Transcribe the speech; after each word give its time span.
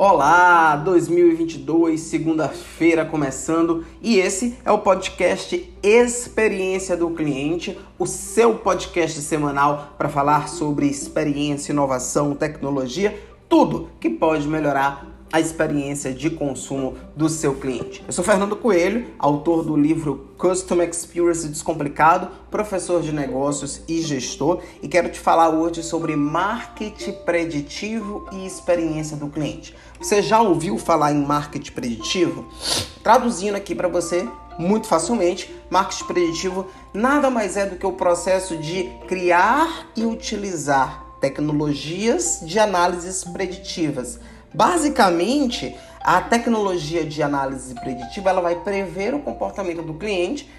Olá, 0.00 0.76
2022, 0.76 2.00
segunda-feira 2.02 3.04
começando 3.04 3.84
e 4.00 4.20
esse 4.20 4.56
é 4.64 4.70
o 4.70 4.78
podcast 4.78 5.74
Experiência 5.82 6.96
do 6.96 7.10
Cliente, 7.10 7.76
o 7.98 8.06
seu 8.06 8.54
podcast 8.54 9.20
semanal 9.20 9.94
para 9.98 10.08
falar 10.08 10.48
sobre 10.48 10.86
experiência, 10.86 11.72
inovação, 11.72 12.32
tecnologia, 12.36 13.20
tudo 13.48 13.88
que 13.98 14.08
pode 14.08 14.46
melhorar 14.46 15.04
a 15.32 15.40
experiência 15.40 16.12
de 16.12 16.30
consumo 16.30 16.96
do 17.14 17.28
seu 17.28 17.54
cliente. 17.54 18.02
Eu 18.06 18.12
sou 18.12 18.24
Fernando 18.24 18.56
Coelho, 18.56 19.06
autor 19.18 19.62
do 19.62 19.76
livro 19.76 20.30
Custom 20.38 20.82
Experience 20.82 21.46
Descomplicado, 21.48 22.28
professor 22.50 23.02
de 23.02 23.12
negócios 23.12 23.82
e 23.86 24.00
gestor, 24.00 24.62
e 24.82 24.88
quero 24.88 25.10
te 25.10 25.20
falar 25.20 25.50
hoje 25.50 25.82
sobre 25.82 26.16
marketing 26.16 27.12
preditivo 27.24 28.26
e 28.32 28.46
experiência 28.46 29.16
do 29.16 29.28
cliente. 29.28 29.74
Você 30.00 30.22
já 30.22 30.40
ouviu 30.40 30.78
falar 30.78 31.12
em 31.12 31.24
marketing 31.24 31.72
preditivo? 31.72 32.46
Traduzindo 33.02 33.56
aqui 33.56 33.74
para 33.74 33.88
você 33.88 34.26
muito 34.58 34.86
facilmente, 34.86 35.54
marketing 35.70 36.04
preditivo 36.04 36.66
nada 36.92 37.28
mais 37.28 37.56
é 37.56 37.66
do 37.66 37.76
que 37.76 37.86
o 37.86 37.92
processo 37.92 38.56
de 38.56 38.84
criar 39.06 39.88
e 39.94 40.04
utilizar 40.04 41.04
tecnologias 41.20 42.40
de 42.44 42.58
análises 42.58 43.24
preditivas 43.24 44.20
Basicamente, 44.52 45.76
a 46.00 46.20
tecnologia 46.20 47.04
de 47.04 47.22
análise 47.22 47.74
preditiva 47.74 48.30
ela 48.30 48.40
vai 48.40 48.56
prever 48.56 49.14
o 49.14 49.20
comportamento 49.20 49.82
do 49.82 49.94
cliente 49.94 50.50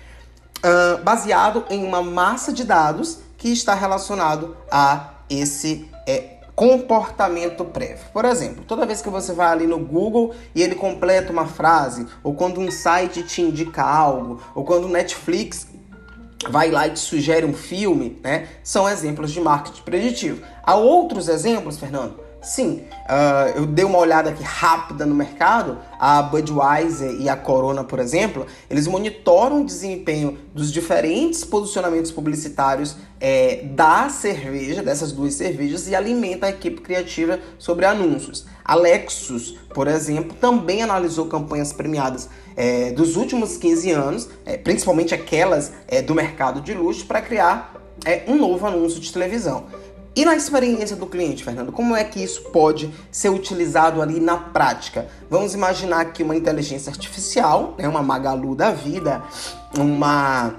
uh, 0.60 1.04
baseado 1.04 1.66
em 1.70 1.84
uma 1.84 2.02
massa 2.04 2.54
de 2.54 2.64
dados 2.64 3.20
que 3.38 3.50
está 3.50 3.74
relacionado 3.74 4.56
a 4.70 5.14
esse 5.30 5.90
é, 6.06 6.40
comportamento 6.56 7.64
prévio. 7.64 8.06
Por 8.12 8.26
exemplo, 8.26 8.64
toda 8.68 8.86
vez 8.86 9.02
que 9.02 9.10
você 9.10 9.32
vai 9.32 9.48
ali 9.48 9.66
no 9.66 9.80
Google 9.80 10.34
e 10.54 10.62
ele 10.62 10.76
completa 10.76 11.32
uma 11.32 11.48
frase, 11.48 12.06
ou 12.22 12.34
quando 12.34 12.60
um 12.60 12.70
site 12.70 13.24
te 13.24 13.42
indica 13.42 13.82
algo, 13.82 14.42
ou 14.54 14.66
quando 14.66 14.86
o 14.86 14.90
Netflix 14.90 15.68
vai 16.50 16.70
lá 16.70 16.88
e 16.88 16.92
te 16.92 17.00
sugere 17.00 17.46
um 17.46 17.54
filme, 17.54 18.20
né? 18.24 18.48
São 18.64 18.90
exemplos 18.90 19.32
de 19.32 19.40
marketing 19.40 19.82
preditivo. 19.84 20.44
Há 20.64 20.76
outros 20.76 21.30
exemplos, 21.30 21.78
Fernando? 21.78 22.20
Sim, 22.42 22.84
uh, 23.04 23.58
eu 23.58 23.66
dei 23.66 23.84
uma 23.84 23.98
olhada 23.98 24.30
aqui 24.30 24.44
rápida 24.44 25.06
no 25.06 25.14
mercado. 25.14 25.78
A 26.00 26.22
Budweiser 26.22 27.12
e 27.20 27.28
a 27.28 27.36
Corona, 27.36 27.84
por 27.84 28.00
exemplo, 28.00 28.46
eles 28.70 28.88
monitoram 28.88 29.62
o 29.62 29.66
desempenho 29.66 30.38
dos 30.54 30.72
diferentes 30.72 31.44
posicionamentos 31.44 32.12
publicitários 32.12 32.96
é, 33.20 33.64
da 33.64 34.08
cerveja, 34.08 34.82
dessas 34.82 35.12
duas 35.12 35.34
cervejas, 35.34 35.90
e 35.90 35.96
alimenta 35.96 36.48
a 36.48 36.50
equipe 36.50 36.80
criativa 36.80 37.40
sobre 37.58 37.86
anúncios. 37.86 38.46
A 38.64 38.74
Lexus, 38.74 39.58
por 39.74 39.90
exemplo, 39.90 40.34
também 40.40 40.82
analisou 40.82 41.26
campanhas 41.26 41.74
premiadas 41.74 42.30
é, 42.56 42.92
dos 42.92 43.18
últimos 43.18 43.58
15 43.58 43.92
anos, 43.92 44.30
é, 44.46 44.56
principalmente 44.56 45.14
aquelas 45.14 45.74
é, 45.90 46.02
do 46.02 46.16
mercado 46.16 46.62
de 46.62 46.74
luxo, 46.74 47.06
para 47.06 47.22
criar 47.22 47.74
é, 48.06 48.24
um 48.28 48.38
novo 48.38 48.66
anúncio 48.66 49.00
de 49.02 49.12
televisão. 49.12 49.66
E 50.16 50.26
na 50.26 50.36
experiência 50.36 50.96
do 50.96 51.06
cliente, 51.06 51.44
Fernando, 51.44 51.72
como 51.72 51.96
é 51.96 52.04
que 52.04 52.22
isso 52.22 52.42
pode 52.52 52.92
ser 53.12 53.30
utilizado 53.30 54.02
ali 54.02 54.20
na 54.20 54.38
prática? 54.38 55.08
Vamos 55.30 55.54
imaginar 55.54 56.06
que 56.06 56.24
uma 56.24 56.36
inteligência 56.36 56.90
artificial, 56.90 57.76
né, 57.78 57.88
uma 57.88 58.02
Magalu 58.02 58.56
da 58.56 58.72
vida, 58.72 59.22
uma 59.78 60.56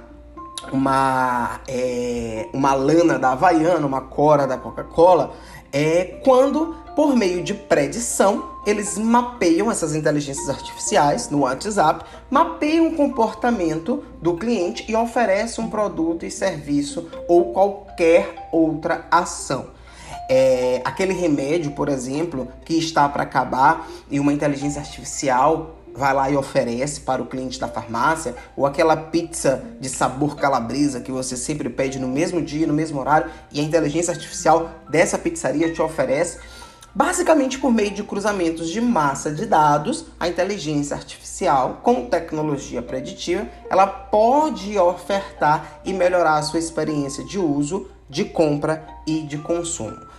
uma 0.73 1.61
é, 1.67 2.49
uma 2.53 2.75
lana 2.75 3.19
da 3.19 3.33
Havaiana, 3.33 3.87
uma 3.87 4.01
Cora 4.03 4.47
da 4.47 4.57
Coca-Cola, 4.57 5.33
é 5.73 6.21
quando 6.25 6.77
por 6.95 7.17
meio 7.17 7.43
de 7.43 7.55
predição, 7.55 8.51
eles 8.67 8.99
mapeiam 8.99 9.71
essas 9.71 9.95
inteligências 9.95 10.51
artificiais 10.51 11.31
no 11.31 11.41
WhatsApp, 11.41 12.05
mapeiam 12.29 12.89
o 12.89 12.95
comportamento 12.95 14.05
do 14.21 14.35
cliente 14.35 14.85
e 14.87 14.95
oferecem 14.95 15.65
um 15.65 15.71
produto 15.71 16.27
e 16.27 16.31
serviço 16.31 17.09
ou 17.27 17.53
qualquer 17.53 18.49
outra 18.53 19.07
ação. 19.11 19.69
É, 20.29 20.81
aquele 20.85 21.13
remédio, 21.13 21.71
por 21.73 21.89
exemplo, 21.89 22.49
que 22.65 22.75
está 22.75 23.09
para 23.09 23.23
acabar 23.23 23.89
e 24.11 24.21
uma 24.21 24.33
inteligência 24.33 24.81
artificial 24.81 25.77
vai 26.01 26.15
lá 26.15 26.31
e 26.31 26.37
oferece 26.37 27.03
para 27.03 27.23
o 27.23 27.27
cliente 27.27 27.61
da 27.61 27.69
farmácia, 27.69 28.35
ou 28.57 28.67
aquela 28.67 28.97
pizza 28.97 29.63
de 29.79 29.89
sabor 29.89 30.35
calabresa 30.35 31.01
que 31.01 31.13
você 31.13 31.37
sempre 31.37 31.69
pede 31.69 31.99
no 31.99 32.09
mesmo 32.09 32.43
dia, 32.43 32.67
no 32.67 32.73
mesmo 32.73 32.99
horário, 32.99 33.31
e 33.53 33.61
a 33.61 33.63
inteligência 33.63 34.13
artificial 34.13 34.71
dessa 34.89 35.19
pizzaria 35.19 35.73
te 35.73 35.81
oferece 35.81 36.39
Basicamente, 36.93 37.57
por 37.57 37.73
meio 37.73 37.93
de 37.93 38.03
cruzamentos 38.03 38.69
de 38.69 38.81
massa 38.81 39.31
de 39.31 39.47
dados, 39.47 40.07
a 40.19 40.27
inteligência 40.27 40.97
artificial, 40.97 41.81
com 41.85 42.07
tecnologia 42.07 42.83
preditiva, 42.83 43.47
ela 43.71 43.87
pode 43.87 44.77
ofertar 44.77 45.81
e 45.85 45.93
melhorar 45.93 46.39
a 46.39 46.43
sua 46.43 46.59
experiência 46.59 47.25
de 47.25 47.39
uso, 47.39 47.89
de 48.09 48.25
compra 48.25 48.85
e 49.07 49.23
de 49.23 49.39
consumo. 49.39 50.10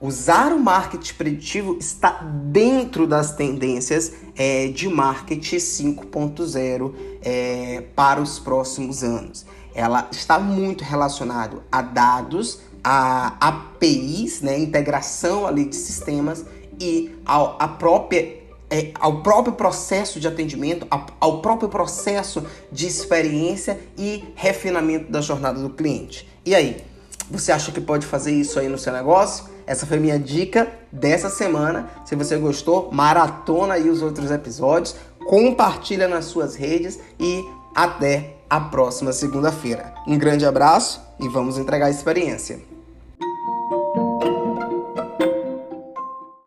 Usar 0.00 0.50
o 0.50 0.58
marketing 0.58 1.12
preditivo 1.12 1.76
está 1.78 2.22
dentro 2.22 3.06
das 3.06 3.34
tendências 3.34 4.12
é, 4.34 4.68
de 4.68 4.88
marketing 4.88 5.56
5.0 5.56 6.94
é, 7.20 7.84
para 7.94 8.18
os 8.18 8.38
próximos 8.38 9.04
anos. 9.04 9.44
Ela 9.74 10.08
está 10.10 10.38
muito 10.38 10.82
relacionado 10.82 11.62
a 11.70 11.82
dados, 11.82 12.60
a 12.82 13.36
APIs, 13.46 14.40
né, 14.40 14.58
integração 14.58 15.46
ali 15.46 15.66
de 15.66 15.76
sistemas 15.76 16.46
e 16.80 17.14
ao, 17.26 17.56
a 17.60 17.68
própria 17.68 18.40
é, 18.70 18.92
ao 19.00 19.20
próprio 19.20 19.52
processo 19.54 20.18
de 20.18 20.26
atendimento, 20.28 20.86
ao 21.20 21.42
próprio 21.42 21.68
processo 21.68 22.46
de 22.70 22.86
experiência 22.86 23.78
e 23.98 24.24
refinamento 24.34 25.10
da 25.10 25.20
jornada 25.20 25.60
do 25.60 25.70
cliente. 25.70 26.26
E 26.46 26.54
aí, 26.54 26.82
você 27.28 27.52
acha 27.52 27.70
que 27.70 27.80
pode 27.80 28.06
fazer 28.06 28.32
isso 28.32 28.58
aí 28.58 28.68
no 28.68 28.78
seu 28.78 28.92
negócio? 28.92 29.44
Essa 29.70 29.86
foi 29.86 30.00
minha 30.00 30.18
dica 30.18 30.68
dessa 30.90 31.30
semana. 31.30 31.88
Se 32.04 32.16
você 32.16 32.36
gostou, 32.36 32.90
maratona 32.90 33.74
aí 33.74 33.88
os 33.88 34.02
outros 34.02 34.28
episódios, 34.32 34.96
compartilha 35.24 36.08
nas 36.08 36.24
suas 36.24 36.56
redes 36.56 36.98
e 37.20 37.44
até 37.72 38.38
a 38.50 38.60
próxima 38.60 39.12
segunda-feira. 39.12 39.94
Um 40.08 40.18
grande 40.18 40.44
abraço 40.44 41.00
e 41.20 41.28
vamos 41.28 41.56
entregar 41.56 41.86
a 41.86 41.90
experiência. 41.90 42.58